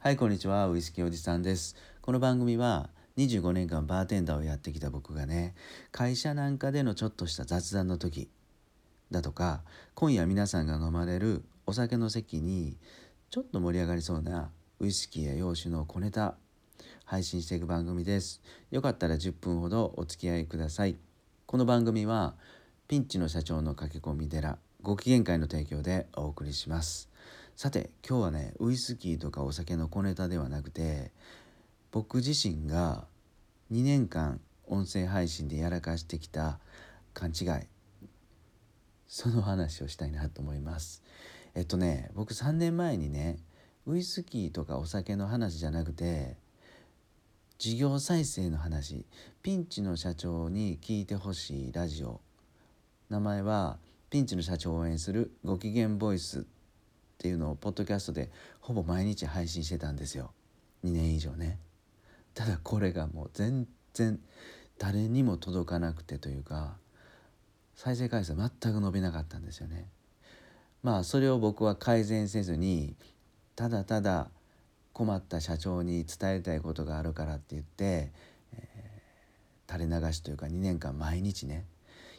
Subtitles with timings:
[0.00, 0.68] はい、こんにちは。
[0.68, 1.74] ウイスキーおじさんです。
[2.02, 5.56] この番組は25年間バーテンダーをやってきた僕がね、
[5.90, 8.30] 会社なんかでのちょっとした雑談の時
[9.10, 9.62] だとか、
[9.96, 12.76] 今夜皆さんが飲まれるお酒の席に
[13.30, 16.36] ちょっと盛り上がりそうなウイスキーや洋酒の小ネタ
[17.04, 18.40] 配信していく番組です。
[18.70, 20.96] よかったら10分ほどお付き合いください。
[21.44, 22.36] この番組は
[22.86, 27.07] ピンチの社長の駆け込み寺ご機嫌会の提供でお送りします。
[27.58, 31.10] さて今日はねウイスキーとかお酒の小ネタではなくて
[31.90, 33.04] 僕自身が
[33.72, 36.60] 2年間音声配信でやらかしてきた
[37.14, 37.66] 勘違い
[39.08, 41.02] その話をしたいなと思います。
[41.56, 43.40] えっとね僕3年前にね
[43.86, 46.36] ウイスキーとかお酒の話じゃなくて
[47.58, 49.04] 事業再生の話
[49.42, 52.20] ピンチの社長に聞いてほしいラジオ。
[53.10, 53.78] 名前は
[54.10, 56.46] ピンチの社長を応援するご機嫌ボイス
[57.18, 60.30] っていうのをポッドキャストでほぼ毎日配信してたんですよ。
[60.84, 61.58] 2年以上ね。
[62.32, 64.20] ただこれがもう全然
[64.78, 66.76] 誰にも届かなくてというか
[67.74, 69.88] 再生回数全く伸びなかったんですよね。
[70.84, 72.94] まあそれを僕は改善せずに
[73.56, 74.30] ただただ
[74.92, 78.12] 困った社長に伝えたいことがあるからって言って、
[78.54, 81.66] えー、垂れ流しというか2年間毎日ね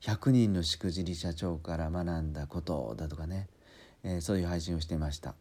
[0.00, 3.48] 100人のしくじり社長から学んだことだとかね
[4.02, 5.34] えー、そういう配信をしてました。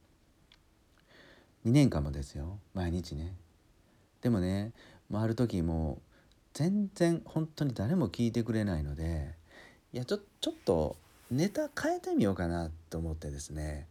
[1.66, 2.60] 2年間もですよ。
[2.74, 3.36] 毎日ね。
[4.22, 4.74] でもね
[5.10, 6.02] もうある時も
[6.54, 9.36] 全然本当に誰も聞いてくれないので
[9.94, 10.96] いやちょちょっと
[11.30, 13.88] ネタ変えてみようかなと思ってですね。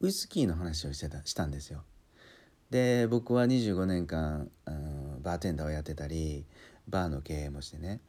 [0.00, 1.82] ウイスキーの話をしてたしたんですよ。
[2.70, 6.44] で僕は25年間、うん、バーテンダーをやってたり
[6.88, 8.00] バーの経営もしてね。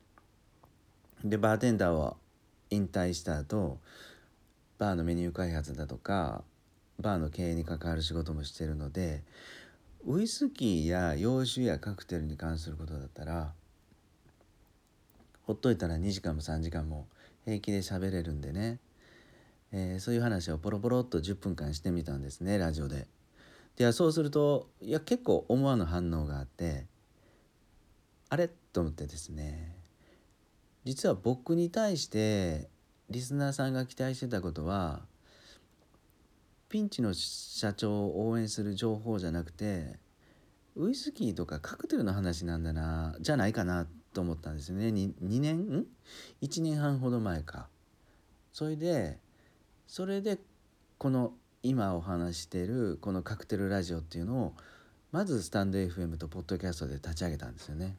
[1.23, 2.17] でバーテンダーを
[2.69, 3.79] 引退した後
[4.77, 6.43] バーのメニュー開発だとか
[6.99, 9.23] バーの経営に関わる仕事もしてるので
[10.05, 13.53] ウイスキーや洋酒やカクテルに関することだったら
[15.43, 17.07] ほっといたら2時間も3時間も
[17.45, 18.79] 平気で喋れるんでね、
[19.71, 23.07] えー、そういう話をポロポロっと10分間してみたんですねラジオで。
[23.77, 26.85] でそうするといや結構思わぬ反応があって
[28.29, 28.49] あれ？
[28.73, 29.75] と思ってですね。
[30.83, 32.69] 実は僕に対して
[33.09, 35.01] リスナーさんが期待してたことは
[36.69, 39.95] ピンチの社長を応援する情報じゃなくて
[40.75, 44.87] ウイスキーとかカクテルの話なんだなじゃないかなと思ったんですよね。
[44.87, 45.57] 2, 2年？
[45.57, 45.85] ん
[46.41, 47.67] ？1年半ほど前か。
[48.51, 49.19] それで
[49.87, 50.39] それで
[50.97, 54.53] この今お話しているこのカクテルラジオっていうのを
[55.11, 57.95] まずスタンド FM とポッドキャストで立ち上げたんですよね。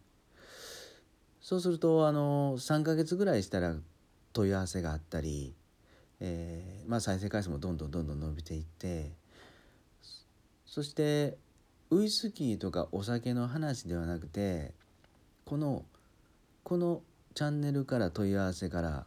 [1.41, 3.75] そうするとあの3ヶ月ぐらいしたら
[4.33, 5.55] 問い合わせがあったり、
[6.21, 9.11] えー、まあ、再生回数もどんどんどんどん伸びていって
[10.67, 11.37] そして
[11.91, 14.73] ウイスキーとかお酒の話ではなくて
[15.45, 15.85] この
[16.65, 17.03] この
[17.35, 19.07] チャンネルから問い合わせから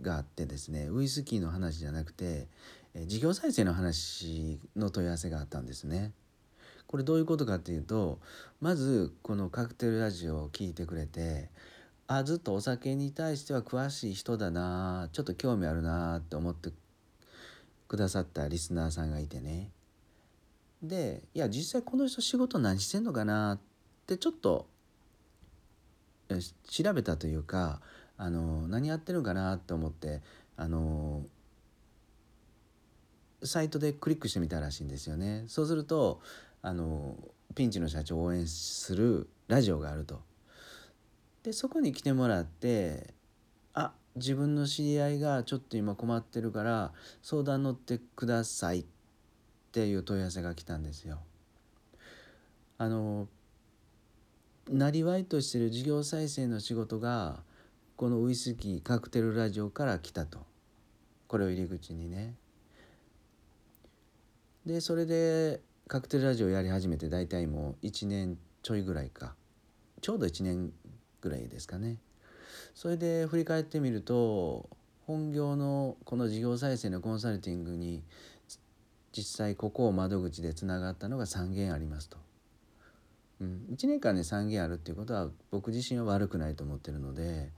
[0.00, 2.46] があってですねウイスキーの話じゃなくて
[2.94, 6.12] え事業再生の話の問い合わせがあったんですね。
[6.86, 8.20] これどういうことかっていうと
[8.60, 11.48] まずこのカクテルラジオを聞いてくれて
[12.06, 16.70] あずっとお酒に対しては詳しい人だなちょっと興味あるなって思って
[17.88, 19.70] くださったリスナーさんがいてね
[20.82, 23.58] でいや実際この人仕事何してんのかなっ
[24.06, 24.66] てちょっと
[26.68, 27.80] 調べたというか
[28.16, 30.20] あの何やってるのかなと思って
[30.56, 31.22] あの
[33.42, 35.44] サイトでクリックしてみたらしいんですよね。
[35.48, 36.20] そうすると
[36.62, 37.16] あの
[37.54, 40.22] ピンチの社長を応援するラジオがあると。
[41.44, 43.12] でそこに来てもらって
[43.74, 48.84] あ自分の知り合いがちょっと今困ってるから相談乗ってくださいっ
[49.70, 51.18] ていう問い合わせが来たんですよ。
[52.78, 53.28] あの
[54.70, 57.42] なりわいとしてる事業再生の仕事が
[57.96, 60.46] このウイスキーカクテルラジオから来たと。
[61.28, 62.34] これを入り口にね。
[64.64, 69.34] でそれでカクテルラジオやり始めて大体もう1年ちょいぐらいか。
[70.00, 70.72] ちょうど1年
[71.24, 71.96] ぐらいですかね。
[72.74, 74.68] それで振り返ってみると
[75.06, 78.02] 本業のこの事業再生のコンサルティングに
[79.16, 82.18] 実際ここを窓口でつながったのが3件ありますと。
[83.40, 87.50] うん、1年間で3件あるっていうことは僕自身は悪くないと思ってるので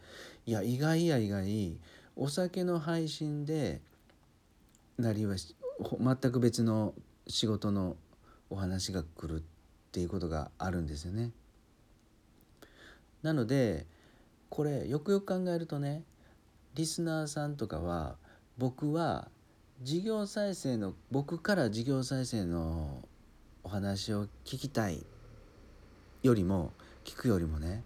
[0.47, 1.79] いや意外や意外
[2.17, 3.83] お酒の配信で
[4.99, 6.95] なりは全く別の
[7.29, 7.97] 仕事の
[8.49, 9.43] お話が来るっ
[9.93, 11.31] ていうことがあるんですよね。
[13.27, 13.87] なので
[14.51, 16.05] これよくよく考えるとね
[16.77, 18.15] リスナーさんとかは
[18.57, 19.29] 僕は
[19.83, 23.03] 事業再生の僕から事業再生の
[23.65, 25.05] お話を聞きたい
[26.23, 26.73] よりも
[27.05, 27.83] 聞くよりもね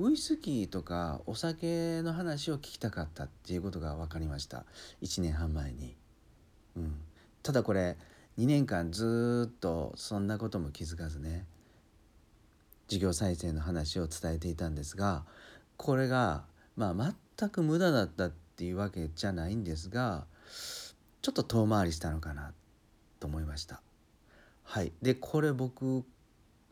[0.00, 4.64] ウイスキーとかお酒の話を聞きたかったっていうことが分かりました。
[5.02, 5.94] 1年半前に、
[6.76, 6.94] うん、
[7.44, 7.96] ただこれ
[8.38, 11.44] 2年間ずっとそんなことも気づかずね。
[12.90, 15.24] 事業再生の話を伝えていたんですが
[15.76, 16.42] これが
[16.76, 20.26] まあ全く無駄だったっていうわけじゃないんですが
[21.22, 22.52] ちょっと遠回りしたのかな
[23.20, 23.80] と思いました。
[24.64, 26.04] はい、でこれ僕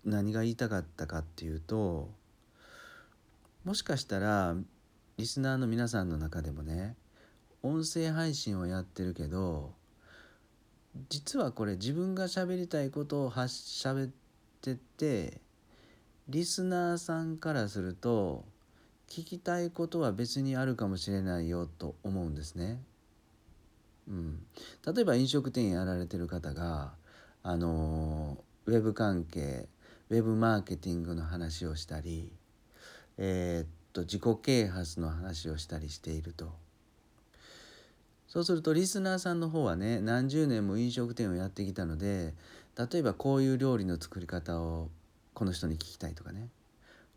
[0.04, 2.10] 何が言いたかったかっていうと
[3.64, 4.56] もしかしたら
[5.18, 6.96] リスナーの皆さんの中でもね
[7.62, 9.72] 音声配信をやってるけど
[11.10, 14.10] 実はこれ自分が喋りたいことを喋っ
[14.62, 15.40] てて
[16.28, 18.44] リスナーさんからすると
[19.08, 22.82] 聞きたいことは別にあるかもしれないよと思うんですね。
[24.08, 24.38] うん、
[24.86, 26.92] 例えば飲食店やられてる方が
[27.42, 28.36] あの
[28.66, 29.66] ウェブ関係
[30.10, 32.30] ウェブマーケティングの話をしたり
[33.18, 36.52] えー、っと自己啓発の話をしたりしていると
[38.26, 42.34] そうするとリスナーさんの方はね何十年も飲食店をやってきたので
[42.76, 44.88] 例えばこういう料理の作り方を
[45.38, 46.48] この人に聞きたいとかね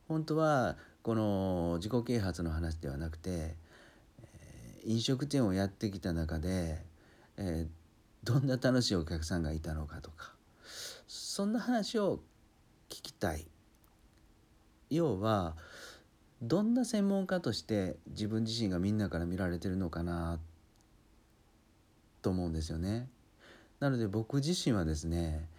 [0.07, 3.56] 本当はこの自己啓発の話ではなくて、
[4.21, 6.85] え飲食店をやってきた中で、
[7.38, 7.65] え、
[8.23, 10.33] どんな楽しいお客さんがいたのかとか
[11.07, 12.19] そんな話を
[12.89, 13.47] 聞きたい
[14.91, 15.56] 要は
[16.44, 20.39] どんな専門家として自分自身がみんなから見られてるのかな
[22.21, 23.09] と思うんですよね。
[23.79, 25.50] なので僕自身はですね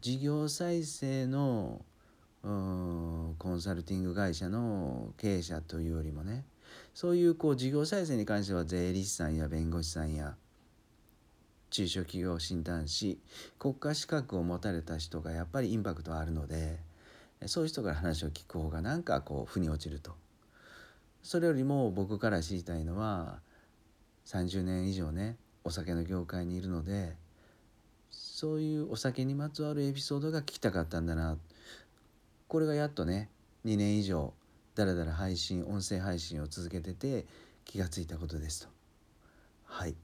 [0.00, 1.84] 事業再生の
[2.42, 6.44] コンサルティング会社の経営者というよりもね
[6.94, 10.34] そういうこう事業再生に関しては税理士さんや弁護士さんや
[11.70, 13.18] 中小企業診断士
[13.58, 16.78] 国家資格を持たれた人がやっぱりインパクトあるので
[17.46, 20.12] そういう人から話を聞く方がなんかこう腑に落ちると。
[21.22, 23.38] それよりも僕から知りたいのは
[24.26, 27.14] 30年以上ねお酒の業界にいるので
[28.10, 31.38] そういうお酒にまつわるエピソードが聞きたかったんだな
[32.52, 33.30] これがやっとね
[33.64, 34.34] 2年以上
[34.74, 37.24] だらだら配信音声配信を続けてて
[37.64, 38.68] 気がついたことですと。
[39.64, 39.94] はい。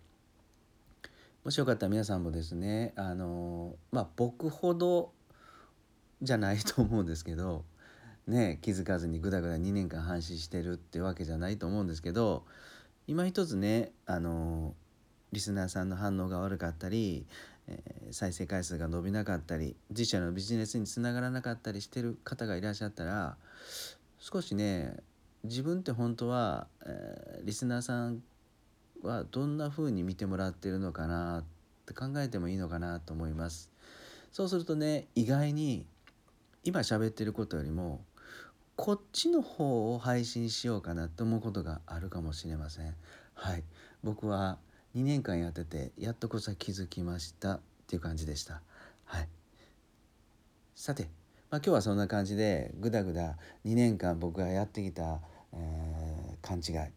[1.45, 5.13] もしよかったら皆さんもですねあのまあ僕ほど
[6.23, 7.67] じゃないと思うんですけど
[8.27, 12.47] ね気づかずにぐだぐだ2年間半信してるってわけじゃないと思うんですけど
[13.07, 14.75] 今一つねあの
[15.33, 17.27] リスナーさんの反応が悪かったり、
[17.69, 23.37] え、再生回数が伸びなかったり自社のビジネスにつながらなかったりしてる方がいらっしゃったら
[24.19, 24.97] 少しね
[25.45, 28.23] 自分って本当は、えー、リスナーさん
[29.03, 31.45] はどんな風に見てもらってるのかなっ
[31.87, 33.71] て考えてもいいのかなと思います。
[34.33, 35.87] そうするとね意外に
[36.65, 38.05] 今喋ってることよりも
[38.77, 42.95] こっちの方を配信しようかなと思うことがあるかもしれません。
[43.35, 43.65] はい、
[44.03, 44.59] 僕は
[44.99, 48.63] 2年間やっててやっとこそ気づきましたっていう感じでした。
[49.05, 49.29] はい、
[50.75, 51.11] さて、まあ、
[51.59, 55.21] 今日はそんな感じでぐだぐだ2年間僕がやってきた、
[55.53, 56.91] えー、勘違い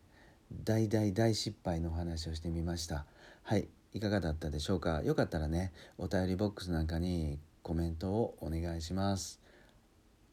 [0.64, 3.06] 大大大失敗のお話をしてみました。
[3.44, 5.04] はいいかがだったでしょうか？
[5.04, 9.40] よかったらねお便りボックスなんかにコメントをお願いします。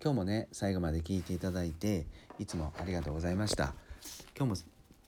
[0.02, 2.06] 今日もね最後まで聞いていただいて
[2.38, 3.74] いつもありがとうございました
[4.36, 4.56] 今日も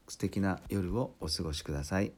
[0.09, 2.13] 素敵な夜をお過ごしください